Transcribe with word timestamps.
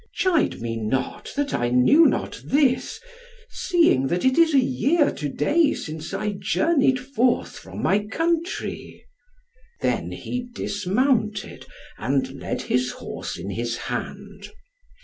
"Chide 0.15 0.61
me 0.61 0.77
not, 0.77 1.31
that 1.35 1.53
I 1.53 1.69
knew 1.69 2.07
not 2.07 2.41
this, 2.43 2.99
seeing 3.51 4.07
that 4.07 4.25
it 4.25 4.35
is 4.39 4.55
a 4.55 4.59
year 4.59 5.11
to 5.11 5.29
day 5.29 5.75
since 5.75 6.11
I 6.11 6.31
journeyed 6.39 6.99
forth 6.99 7.59
from 7.59 7.83
my 7.83 8.03
country." 8.07 9.05
Then 9.81 10.11
he 10.11 10.49
dismounted, 10.53 11.67
and 11.99 12.31
led 12.33 12.63
his 12.63 12.93
horse 12.93 13.37
in 13.37 13.51
his 13.51 13.77
hand. 13.77 14.49